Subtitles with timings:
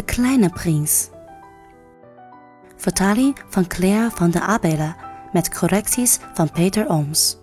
[0.00, 1.08] De kleine prins.
[2.76, 4.96] Vertaling van Claire van der Abelen
[5.32, 7.38] met correcties van Peter Ooms.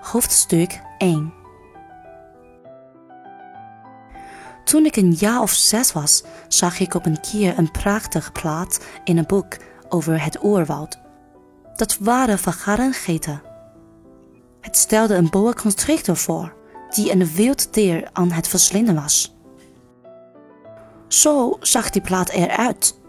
[0.00, 1.32] Hoofdstuk 1
[4.64, 8.84] Toen ik een jaar of zes was, zag ik op een keer een prachtig plaat
[9.04, 9.56] in een boek
[9.88, 11.00] over het oerwoud.
[11.76, 13.42] Dat waren vergarengeten.
[14.60, 16.54] Het stelde een boa constrictor voor,
[16.90, 19.40] die een wild dier aan het verslinden was.
[21.12, 23.00] Zo zag die plaat eruit.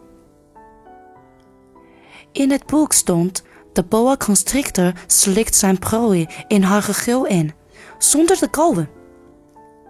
[2.31, 7.53] In het boek stond: de boa constrictor slikt zijn prooi in haar gegil in,
[7.97, 8.89] zonder te kauwen.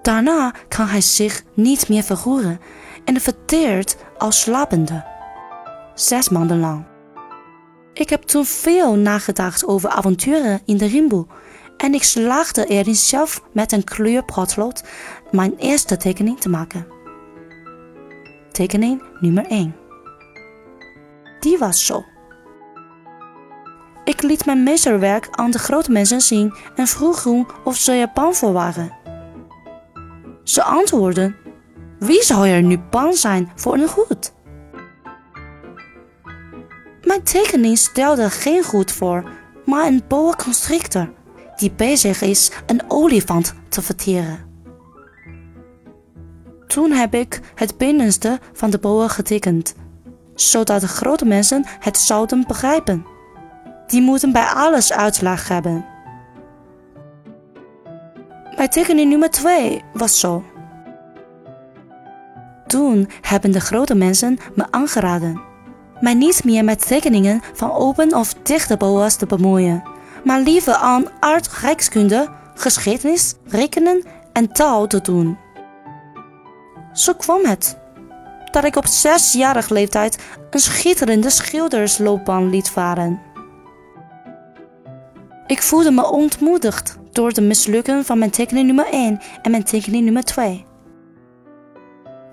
[0.01, 2.59] Daarna kan hij zich niet meer verroeren
[3.05, 5.05] en verteert als slapende.
[5.93, 6.85] Zes maanden lang.
[7.93, 11.25] Ik heb toen veel nagedacht over avonturen in de rimboe
[11.77, 14.83] en ik slaagde erin zelf met een kleurpotlood
[15.31, 16.92] mijn eerste tekening te maken.
[18.53, 19.75] Tekening nummer 1.
[21.39, 22.05] Die was zo.
[24.03, 28.11] Ik liet mijn meesterwerk aan de grote mensen zien en vroeg hun of ze er
[28.13, 28.97] bang voor waren.
[30.43, 31.35] Ze antwoordden:
[31.99, 34.33] Wie zou er nu bang zijn voor een goed?
[37.01, 39.29] Mijn tekening stelde geen goed voor,
[39.65, 41.13] maar een boa constrictor
[41.55, 44.52] die bezig is een olifant te verteren.
[46.73, 49.75] Toen heb ik het binnenste van de boa getekend,
[50.35, 53.05] zodat de grote mensen het zouden begrijpen.
[53.87, 55.85] Die moeten bij alles uitleg hebben.
[58.55, 60.43] Mijn tekening nummer 2 was zo.
[62.67, 65.41] Toen hebben de grote mensen me aangeraden
[66.01, 69.83] mij niet meer met tekeningen van open of dichte boa's te bemoeien,
[70.23, 74.03] maar liever aan aardrijkskunde, geschiedenis, rekenen
[74.33, 75.42] en taal te doen.
[76.93, 77.77] Zo kwam het
[78.51, 80.17] dat ik op zesjarige leeftijd
[80.49, 83.21] een schitterende schildersloopbaan liet varen.
[85.47, 90.03] Ik voelde me ontmoedigd door de mislukken van mijn tekening nummer 1 en mijn tekening
[90.03, 90.65] nummer 2.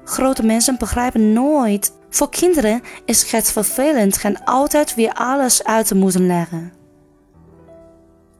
[0.04, 1.98] Grote mensen begrijpen nooit.
[2.10, 6.72] Voor kinderen is het vervelend en altijd weer alles uit te moeten leggen.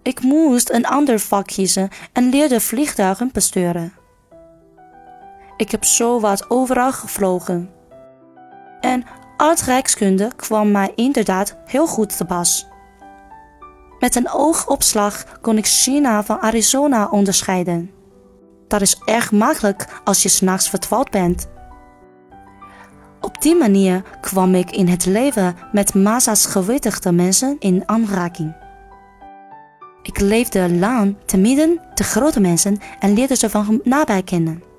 [0.02, 3.99] Ik moest een ander vak kiezen en leerde vliegtuigen besturen.
[5.60, 7.70] Ik heb zo wat overal gevlogen.
[8.80, 9.04] En
[9.36, 12.66] aardrijkskunde kwam mij inderdaad heel goed te pas.
[13.98, 17.90] Met een oogopslag kon ik China van Arizona onderscheiden.
[18.68, 21.48] Dat is erg makkelijk als je s'nachts verdwaald bent.
[23.20, 28.56] Op die manier kwam ik in het leven met massa's gewittigde mensen in aanraking.
[30.02, 34.69] Ik leefde lang te midden de grote mensen en leerde ze van nabij kennen.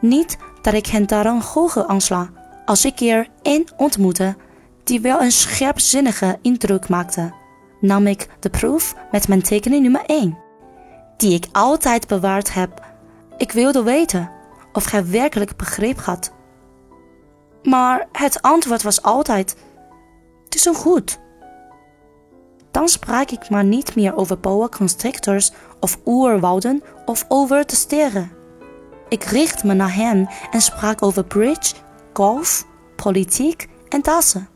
[0.00, 2.30] Niet dat ik hen daarom hoger aansla
[2.64, 4.36] als ik er één ontmoette
[4.84, 7.32] die wel een scherpzinnige indruk maakte,
[7.80, 10.38] nam ik de proef met mijn tekening nummer 1,
[11.16, 12.82] die ik altijd bewaard heb.
[13.36, 14.30] Ik wilde weten
[14.72, 16.32] of hij werkelijk begreep had.
[17.62, 19.56] Maar het antwoord was altijd:
[20.44, 21.20] Het is een goed.
[22.70, 28.39] Dan sprak ik maar niet meer over boa constrictors of oerwouden of over de sterren.
[29.09, 31.75] Ik richtte me naar hen en sprak over bridge,
[32.13, 34.47] golf, politiek en dassen.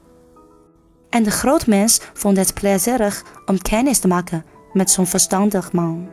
[1.09, 6.09] En de grootmens vond het plezierig om kennis te maken met zo'n verstandig man.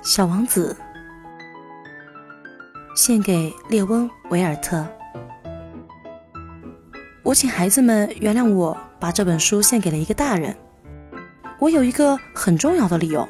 [0.00, 0.74] 小王子，
[2.94, 4.86] 献给列翁·维尔特。
[7.22, 10.55] 我请孩子们原谅我 把这本书献给了一个大人。
[11.59, 13.27] 我有一个很重要的理由。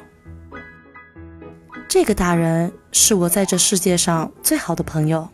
[1.88, 5.28] 这个大人是我在这世界上最好的朋友。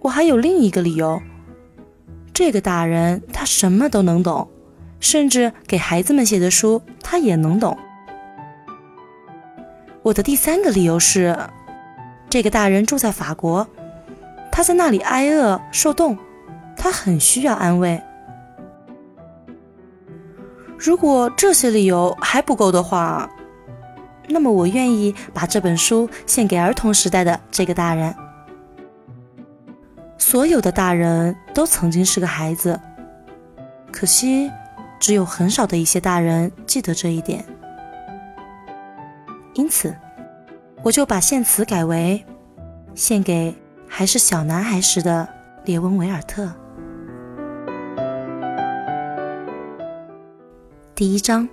[0.00, 1.20] 我还有另一个理由。
[2.32, 4.48] 这个大人他什么都能懂，
[5.00, 7.76] 甚至给孩子们写的书他也能懂。
[10.00, 11.36] 我的第三个理由是，
[12.30, 13.68] 这个大人住在法国，
[14.50, 16.16] 他在那里挨饿受冻，
[16.74, 18.00] 他很需要安慰。
[20.78, 23.28] 如果这些理由还不够的话，
[24.28, 28.14] 那么我愿意把这本书献给儿童时代的这个大人。
[30.18, 32.78] 所有的大人都曾经是个孩子，
[33.92, 34.50] 可惜
[34.98, 37.44] 只有很少的一些大人记得这一点。
[39.54, 39.96] 因此，
[40.82, 42.22] 我就把献词改为
[42.94, 43.54] “献给
[43.88, 45.26] 还是小男孩时的
[45.64, 46.52] 列温·维尔特”。
[50.96, 51.46] 第一章。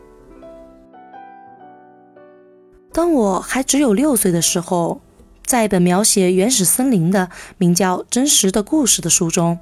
[2.94, 5.02] 当我还只有六岁的时候，
[5.46, 9.60] 在一本描写原始森林的名叫《真实的故事》的书中，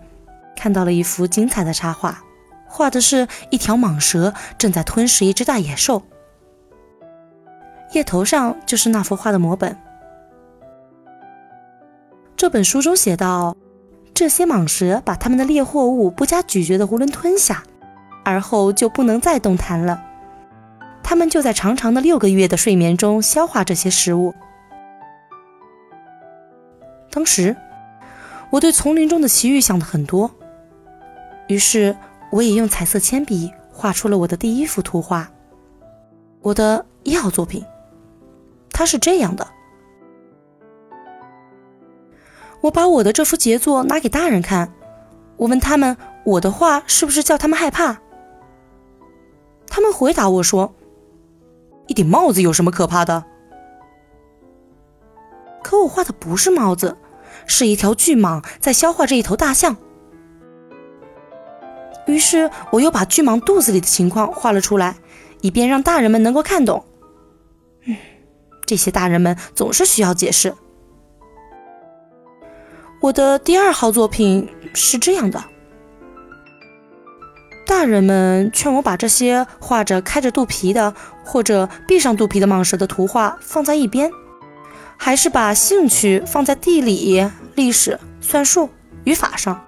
[0.56, 2.24] 看到了一幅精彩的插画，
[2.68, 6.04] 画的是一条蟒蛇正在吞噬一只大野兽。
[7.94, 9.76] 页头上就是那幅画的摹本。
[12.38, 13.58] 这本书中写道：
[14.14, 17.64] 这些蟒蛇把它们的猎获物不加咀嚼的囫囵吞下，
[18.24, 20.04] 而后就不能再动弹了。
[21.04, 24.34] 它们就在长长的六个月的睡眠中消化这些食物。
[27.12, 27.56] 当时，
[28.50, 30.32] 我对丛林中的奇遇想的很多，
[31.48, 31.96] 于是
[32.32, 35.30] 我也用彩色铅笔画出了我的第一幅图画，
[36.42, 37.66] 我的一号作品。
[38.72, 39.46] 它是这样的：
[42.62, 44.72] 我把我的这幅杰作拿给大人看，
[45.36, 47.98] 我问他们我的画是不是叫他们害怕。
[49.72, 50.76] 他们回答我说
[51.88, 53.24] ：“一顶帽子有什么可怕的？”
[55.64, 56.98] 可我画的不是帽子，
[57.48, 59.78] 是一条巨蟒在消化这一头大象。
[62.06, 64.98] 于是我又把巨蟒肚子里的情况画了出来，
[65.40, 66.84] 以便让大人们能够看懂。
[67.86, 67.96] 嗯。
[68.66, 70.54] 这些大人们总是需要解释。
[73.02, 75.44] 我的第二号作品是这样的：
[77.72, 84.12] 大人们劝我把这些画着开着肚皮的或者闭上肚皮的蟒蛇的图画放在一边，
[84.98, 87.26] 还是把兴趣放在地理、
[87.56, 88.70] 历史、算术、
[89.06, 89.64] 语法上。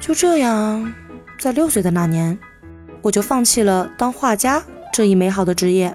[0.00, 0.94] 就这样，
[1.38, 2.38] 在六岁的那年，
[3.02, 4.62] 我就放弃了当画家
[4.94, 5.94] 这一美好的职业。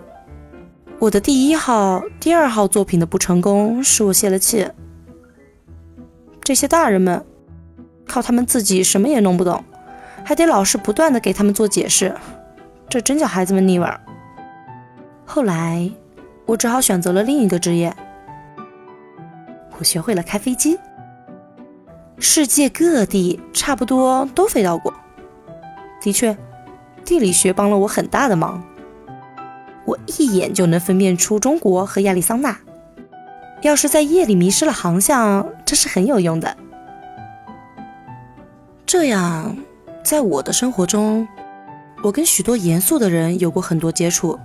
[0.99, 4.69] 我的第一号、第二号作品的不成功，使我泄了气。
[6.43, 7.25] 这些大人们
[8.17, 9.63] 靠他们自己什么也弄不懂，
[10.23, 12.15] 还得老师不断的给他们做解释，
[12.89, 13.87] 这真叫孩子们腻味。
[15.23, 15.87] 后来，
[16.47, 17.95] 我只好选择了另一个职业。
[19.77, 20.79] 我学会了开飞机，
[22.17, 24.91] 世界各地差不多都飞到过。
[26.01, 26.35] 的确，
[27.05, 28.63] 地理学帮了我很大的忙。
[29.85, 32.57] 我一眼就能分辨出中国和亚利桑那。
[33.61, 36.57] 要是在夜里迷失了航向，这是很有用的。
[38.87, 39.53] 这样，
[40.01, 41.27] 在我的生活中，
[42.01, 44.39] 我跟许多严肃的人有过很多接触。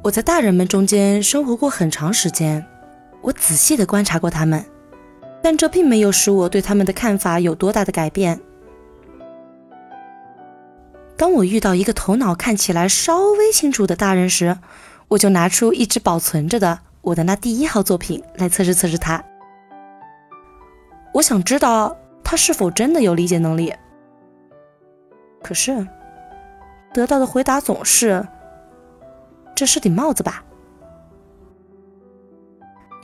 [0.00, 2.64] 我在大人们中间生活过很长时间，
[3.20, 4.64] 我仔细的观察过他们，
[5.42, 8.40] 但这并没有使我对他们的看法有多大的改变。
[11.16, 14.56] 当我遇到一个头脑看起来稍微清楚的大人时，
[15.08, 19.20] 我就拿出一直保存着的我的那第一号作品来测试测试他。
[21.14, 21.96] 我想知道
[22.32, 23.74] 他是否真的有理解能力。
[25.42, 25.86] 可是，
[26.90, 28.26] 得到的回答总是
[29.54, 30.42] ：“这是顶帽子吧？”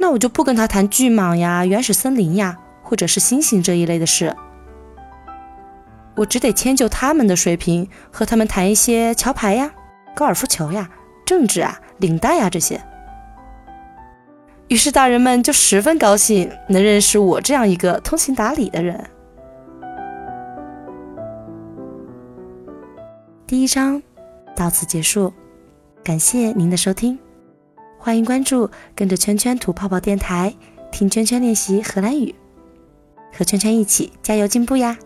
[0.00, 4.34] 那我就不跟他谈巨蟒呀、原始森林呀，或者是星星这一类的事。
[6.16, 9.70] 我只得迁就他们的水平，和他们谈一些桥牌呀、
[10.14, 10.88] 高尔夫球呀、
[11.26, 12.80] 政治啊、领带呀这些。
[14.68, 19.04] 于是大人们就十分高兴能认识我这样一个通情达理的人。
[23.49, 24.02] 第一章
[24.55, 25.33] 到此结束，
[26.05, 27.19] 感谢您的收听，
[27.97, 30.55] 欢迎关注，跟着圈圈吐泡泡电台，
[30.93, 32.35] 听圈圈练习荷兰语，
[33.33, 34.99] 和圈圈一起加油进步呀！